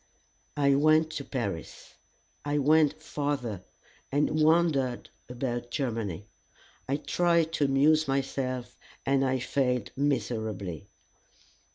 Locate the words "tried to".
6.97-7.65